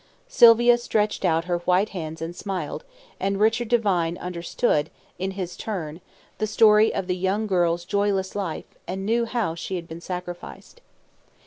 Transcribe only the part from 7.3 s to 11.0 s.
girl's joyless life, and knew how she had been sacrificed.